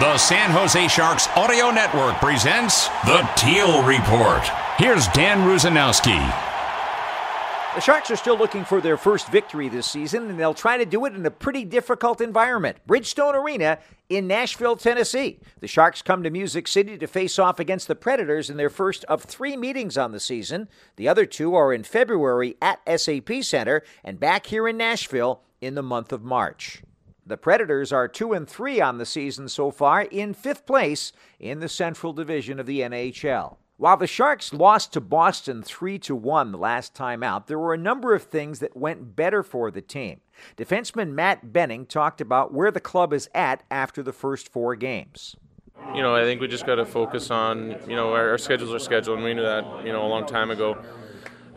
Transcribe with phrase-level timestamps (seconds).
[0.00, 4.42] The San Jose Sharks Audio Network presents the Teal Report.
[4.78, 6.16] Here's Dan Rusanowsky.
[7.74, 10.86] The Sharks are still looking for their first victory this season, and they'll try to
[10.86, 15.38] do it in a pretty difficult environment Bridgestone Arena in Nashville, Tennessee.
[15.60, 19.04] The Sharks come to Music City to face off against the Predators in their first
[19.04, 20.70] of three meetings on the season.
[20.96, 25.74] The other two are in February at SAP Center and back here in Nashville in
[25.74, 26.82] the month of March.
[27.30, 31.60] The Predators are 2 and 3 on the season so far in 5th place in
[31.60, 33.54] the Central Division of the NHL.
[33.76, 37.72] While the Sharks lost to Boston 3 to 1 the last time out, there were
[37.72, 40.22] a number of things that went better for the team.
[40.56, 45.36] Defenseman Matt Benning talked about where the club is at after the first 4 games.
[45.94, 48.74] You know, I think we just got to focus on, you know, our, our, schedules
[48.74, 50.82] are scheduled, and we knew that, you know, a long time ago.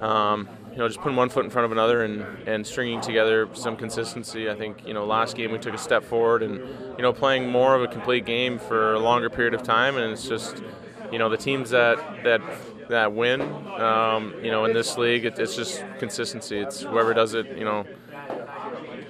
[0.04, 3.48] Um, you know, just putting one foot in front of another and, and stringing together
[3.54, 4.50] some consistency.
[4.50, 6.58] I think, you know, last game we took a step forward and,
[6.98, 10.12] you know, playing more of a complete game for a longer period of time, and
[10.12, 10.64] it's just,
[11.12, 12.42] you know the teams that that
[12.90, 16.58] that win, um, you know, in this league, it, it's just consistency.
[16.58, 17.86] It's whoever does it, you know,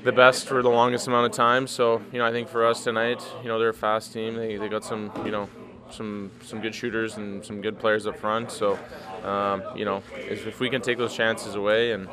[0.03, 1.65] the best for the longest amount of time.
[1.65, 4.35] So, you know, I think for us tonight, you know, they're a fast team.
[4.35, 5.49] They, they got some, you know,
[5.93, 8.51] some some good shooters and some good players up front.
[8.51, 8.77] So,
[9.23, 12.07] um, you know, if, if, we can take those chances away and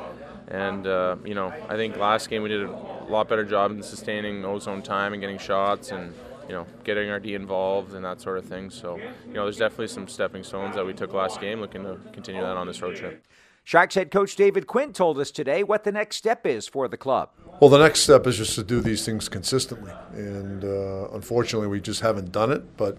[0.47, 2.71] and uh, you know, I think last game we did a
[3.09, 6.13] lot better job in sustaining O-zone time and getting shots and
[6.47, 8.69] you know, getting our D involved and that sort of thing.
[8.69, 11.97] So, you know, there's definitely some stepping stones that we took last game, looking to
[12.11, 13.25] continue that on this road trip.
[13.63, 16.97] Sharks head coach David Quinn told us today what the next step is for the
[16.97, 17.29] club.
[17.59, 21.79] Well, the next step is just to do these things consistently, and uh, unfortunately, we
[21.79, 22.75] just haven't done it.
[22.75, 22.97] But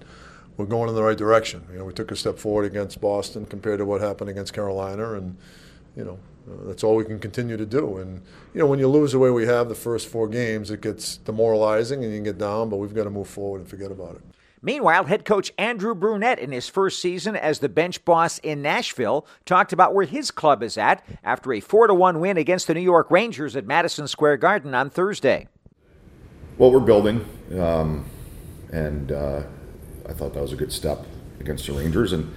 [0.62, 1.66] we're going in the right direction.
[1.72, 5.14] You know, we took a step forward against Boston compared to what happened against Carolina,
[5.14, 5.36] and
[5.96, 6.18] you know,
[6.48, 7.98] uh, that's all we can continue to do.
[7.98, 8.22] And
[8.54, 11.16] you know, when you lose the way we have the first four games, it gets
[11.16, 12.68] demoralizing and you can get down.
[12.68, 14.22] But we've got to move forward and forget about it.
[14.64, 19.26] Meanwhile, head coach Andrew Brunette, in his first season as the bench boss in Nashville,
[19.44, 22.74] talked about where his club is at after a 4 to 1 win against the
[22.74, 25.48] New York Rangers at Madison Square Garden on Thursday.
[26.58, 27.26] Well, we're building,
[27.58, 28.04] um,
[28.70, 29.42] and uh,
[30.08, 31.06] I thought that was a good step
[31.40, 32.12] against the Rangers.
[32.12, 32.32] And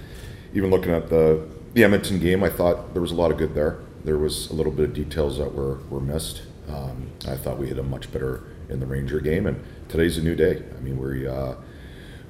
[0.54, 3.54] even looking at the, the Edmonton game, I thought there was a lot of good
[3.54, 6.42] there there was a little bit of details that were, were missed.
[6.68, 10.22] Um, I thought we hit a much better in the Ranger game, and today's a
[10.22, 10.62] new day.
[10.76, 11.56] I mean, we uh,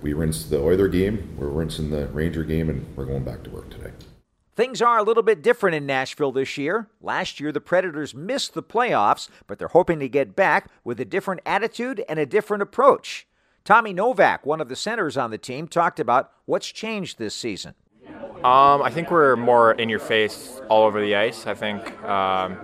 [0.02, 3.50] we rinsed the Oiler game, we're rinsing the Ranger game, and we're going back to
[3.50, 3.90] work today.
[4.54, 6.88] Things are a little bit different in Nashville this year.
[7.02, 11.04] Last year, the Predators missed the playoffs, but they're hoping to get back with a
[11.04, 13.26] different attitude and a different approach.
[13.66, 17.74] Tommy Novak, one of the centers on the team, talked about what's changed this season.
[18.44, 21.48] Um, I think we're more in your face all over the ice.
[21.48, 22.56] I think um,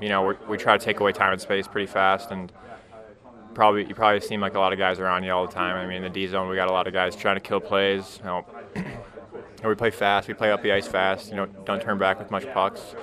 [0.00, 2.50] you know we try to take away time and space pretty fast, and
[3.52, 5.76] probably you probably seem like a lot of guys around you all the time.
[5.76, 7.60] I mean, in the D zone we got a lot of guys trying to kill
[7.60, 8.18] plays.
[8.20, 8.46] You know,
[9.66, 10.28] we play fast.
[10.28, 11.28] We play up the ice fast.
[11.28, 12.94] You know, don't turn back with much pucks.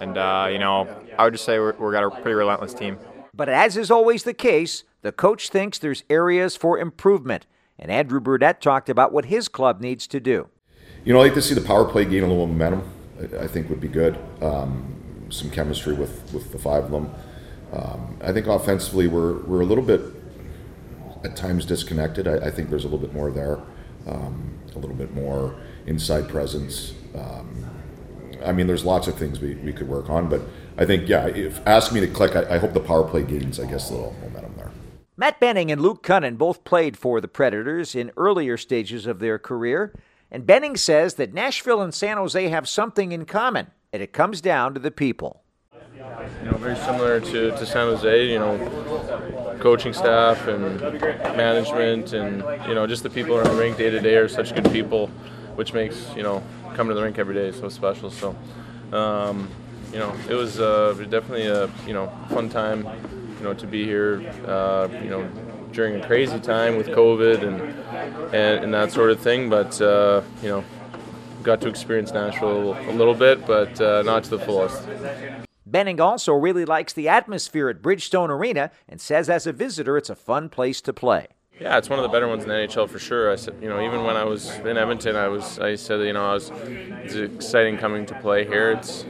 [0.00, 0.86] And uh, you know,
[1.18, 2.96] I would just say we've got a pretty relentless team.
[3.38, 7.46] But as is always the case, the coach thinks there's areas for improvement.
[7.78, 10.50] And Andrew Brunette talked about what his club needs to do
[11.04, 12.82] you know, I like to see the power play gain a little momentum.
[13.40, 14.18] I, think would be good.
[14.42, 17.10] Um, some chemistry with, with the five of them.
[17.72, 20.00] Um, I think offensively we're we're a little bit
[21.24, 22.28] at times disconnected.
[22.28, 23.58] I, I think there's a little bit more there,
[24.06, 25.54] um, a little bit more
[25.86, 26.94] inside presence.
[27.14, 27.64] Um,
[28.44, 30.42] I mean, there's lots of things we, we could work on, but
[30.78, 33.58] I think yeah, if ask me to click, I, I hope the power play gains.
[33.58, 34.70] I guess a little momentum there.
[35.16, 39.38] Matt Benning and Luke Kunin both played for the Predators in earlier stages of their
[39.38, 39.92] career.
[40.30, 44.40] And Benning says that Nashville and San Jose have something in common, and it comes
[44.40, 45.42] down to the people.
[46.44, 50.80] You know, very similar to, to San Jose, you know, coaching staff and
[51.36, 54.54] management and, you know, just the people around the rink day to day are such
[54.54, 55.08] good people,
[55.56, 56.42] which makes, you know,
[56.74, 58.10] coming to the rink every day so special.
[58.10, 58.36] So,
[58.92, 59.48] um,
[59.92, 62.86] you know, it was uh, definitely a, you know, fun time,
[63.38, 65.28] you know, to be here, uh, you know,
[65.72, 67.60] during a crazy time with COVID and
[68.34, 69.48] and, and that sort of thing.
[69.48, 70.64] But uh, you know,
[71.42, 74.86] got to experience Nashville a little bit, but uh, not to the fullest.
[75.66, 80.08] Benning also really likes the atmosphere at Bridgestone Arena and says as a visitor it's
[80.08, 81.28] a fun place to play.
[81.60, 83.32] Yeah, it's one of the better ones in the NHL for sure.
[83.32, 86.12] I said, you know, even when I was in Edmonton, I was, I said, you
[86.12, 88.70] know, I was, it's exciting coming to play here.
[88.70, 89.04] It's,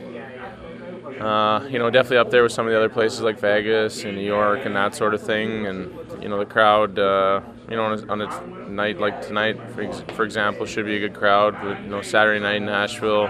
[1.20, 4.16] uh, you know, definitely up there with some of the other places like Vegas and
[4.16, 5.66] New York and that sort of thing.
[5.66, 9.56] And you know, the crowd, uh, you know, on a, on a, night like tonight,
[9.74, 11.56] for, ex- for example, should be a good crowd.
[11.60, 13.28] But, you know, Saturday night in Nashville,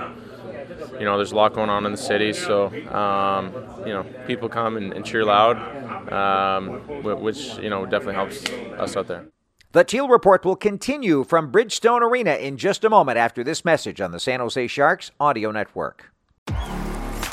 [0.99, 3.53] you know, there's a lot going on in the city, so um,
[3.87, 5.57] you know, people come and, and cheer loud,
[6.13, 6.81] um,
[7.23, 8.45] which you know definitely helps
[8.79, 9.27] us out there.
[9.73, 14.01] The Teal Report will continue from Bridgestone Arena in just a moment after this message
[14.01, 16.11] on the San Jose Sharks Audio Network.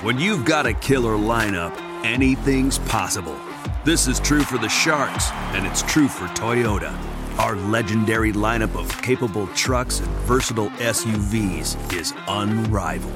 [0.02, 3.40] When you've got a killer lineup, anything's possible.
[3.86, 6.94] This is true for the Sharks, and it's true for Toyota.
[7.40, 13.14] Our legendary lineup of capable trucks and versatile SUVs is unrivaled.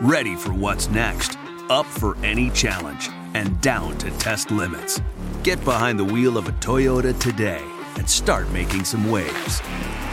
[0.00, 1.38] Ready for what's next,
[1.70, 5.00] up for any challenge, and down to test limits.
[5.44, 7.64] Get behind the wheel of a Toyota today
[7.96, 9.60] and start making some waves.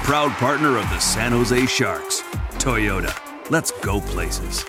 [0.03, 2.21] Proud partner of the San Jose Sharks,
[2.59, 3.11] Toyota.
[3.49, 4.63] Let's go places.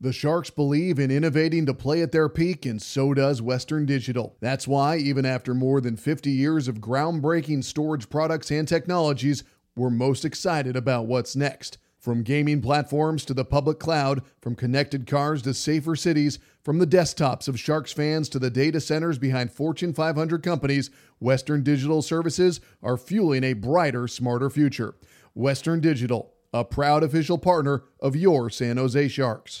[0.00, 4.36] The Sharks believe in innovating to play at their peak, and so does Western Digital.
[4.38, 9.42] That's why, even after more than 50 years of groundbreaking storage products and technologies,
[9.74, 11.78] we're most excited about what's next.
[11.98, 16.86] From gaming platforms to the public cloud, from connected cars to safer cities, from the
[16.86, 22.60] desktops of Sharks fans to the data centers behind Fortune 500 companies, Western Digital services
[22.84, 24.94] are fueling a brighter, smarter future.
[25.34, 29.60] Western Digital, a proud official partner of your San Jose Sharks.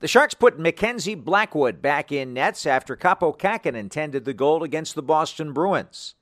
[0.00, 4.94] The Sharks put Mackenzie Blackwood back in nets after Kaapo Kähkönen tended the goal against
[4.94, 6.14] the Boston Bruins.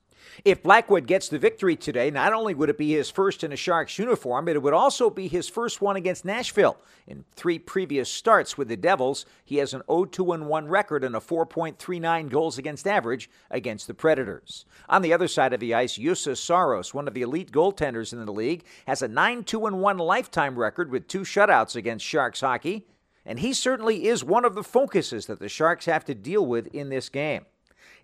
[0.46, 3.56] If Blackwood gets the victory today, not only would it be his first in a
[3.56, 6.78] Sharks uniform, but it would also be his first one against Nashville.
[7.06, 11.20] In three previous starts with the Devils, he has an 0-2 1 record and a
[11.20, 14.64] 4.39 goals against average against the Predators.
[14.88, 18.25] On the other side of the ice, Juuse Saros, one of the elite goaltenders in
[18.25, 22.87] the league, has a 9-2 1 lifetime record with two shutouts against Sharks hockey
[23.26, 26.69] and he certainly is one of the focuses that the Sharks have to deal with
[26.69, 27.44] in this game.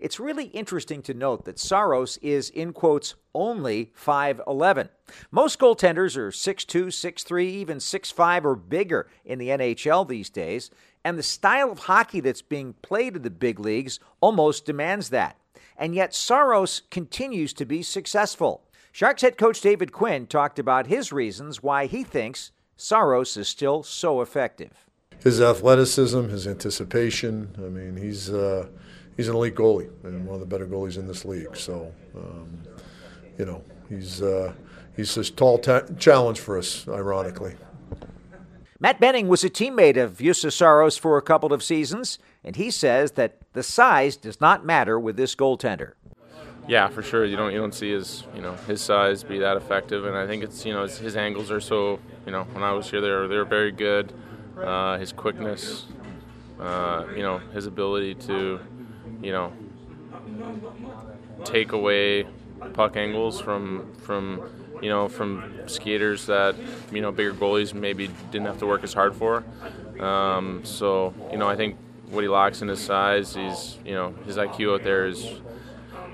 [0.00, 4.88] It's really interesting to note that Saros is, in quotes, only 5'11.
[5.30, 10.70] Most goaltenders are 6'2, 6'3, even 6'5 or bigger in the NHL these days,
[11.04, 15.36] and the style of hockey that's being played in the big leagues almost demands that.
[15.76, 18.64] And yet Saros continues to be successful.
[18.90, 23.84] Sharks head coach David Quinn talked about his reasons why he thinks Saros is still
[23.84, 24.81] so effective
[25.22, 27.54] his athleticism, his anticipation.
[27.58, 28.66] I mean, he's uh,
[29.16, 31.56] he's an elite goalie and one of the better goalies in this league.
[31.56, 32.58] So, um,
[33.38, 34.52] you know, he's uh,
[34.96, 37.54] he's a tall ta- challenge for us, ironically.
[38.80, 42.68] Matt Benning was a teammate of Juuse Saros for a couple of seasons, and he
[42.68, 45.92] says that the size does not matter with this goaltender.
[46.66, 47.24] Yeah, for sure.
[47.24, 50.26] You don't you don't see his you know his size be that effective, and I
[50.26, 53.10] think it's you know his angles are so you know when I was here they
[53.10, 54.12] were they were very good
[54.58, 55.86] uh, his quickness,
[56.60, 58.60] uh, you know, his ability to,
[59.22, 59.52] you know,
[61.44, 62.26] take away
[62.74, 64.40] puck angles from from
[64.80, 66.54] you know from skaters that
[66.90, 69.44] you know bigger goalies maybe didn't have to work as hard for.
[70.00, 71.76] Um, so you know, I think
[72.10, 75.40] what he lacks in his size, he's you know his IQ out there is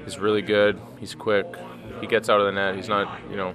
[0.06, 0.78] is really good.
[0.98, 1.46] He's quick.
[2.00, 2.76] He gets out of the net.
[2.76, 3.54] He's not you know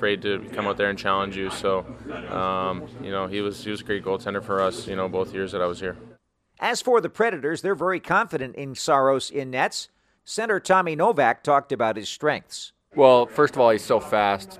[0.00, 1.50] afraid to come out there and challenge you.
[1.50, 1.84] So,
[2.30, 4.86] um, you know, he was he was a great goaltender for us.
[4.86, 5.94] You know, both years that I was here.
[6.58, 9.90] As for the Predators, they're very confident in Saros in nets.
[10.24, 12.72] Center Tommy Novak talked about his strengths.
[12.94, 14.58] Well, first of all, he's so fast.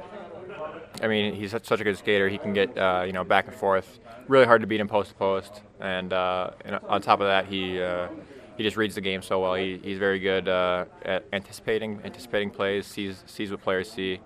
[1.02, 2.28] I mean, he's such a good skater.
[2.28, 3.98] He can get uh, you know back and forth.
[4.28, 5.62] Really hard to beat him post to post.
[5.80, 8.08] And, uh, and on top of that, he uh,
[8.58, 9.54] he just reads the game so well.
[9.54, 12.86] He, he's very good uh, at anticipating anticipating plays.
[12.86, 14.20] sees sees what players see.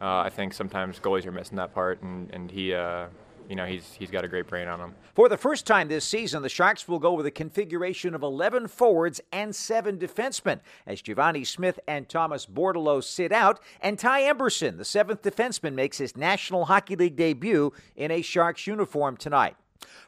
[0.00, 3.06] Uh, I think sometimes goalies are missing that part, and, and he, uh,
[3.48, 4.94] you know, he's he's got a great brain on him.
[5.14, 8.68] For the first time this season, the Sharks will go with a configuration of 11
[8.68, 14.76] forwards and seven defensemen, as Givani Smith and Thomas Bordeleau sit out, and Ty Emberson,
[14.78, 19.56] the seventh defenseman, makes his National Hockey League debut in a Sharks uniform tonight.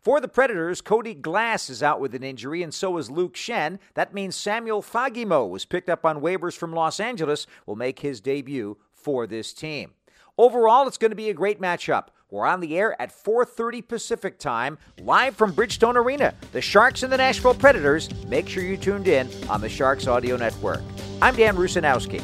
[0.02, 3.78] For the Predators, Cody Glass is out with an injury, and so is Luke Schenn.
[3.94, 8.20] That means Samuel Fagemo was picked up on waivers from Los Angeles, will make his
[8.20, 9.92] debut for this team.
[10.36, 12.08] Overall, it's going to be a great matchup.
[12.28, 16.34] We're on the air at 4:30 Pacific Time, live from Bridgestone Arena.
[16.50, 18.10] The Sharks and the Nashville Predators.
[18.26, 20.82] Make sure you tuned in on the Sharks Audio Network.
[21.22, 22.20] I'm Dan Rusanowsky.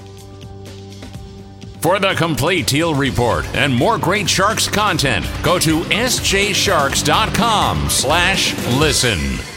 [1.80, 9.51] For the complete Teal Report and more great Sharks content, go to sjsharks.com slash listen.